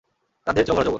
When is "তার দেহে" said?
0.47-0.65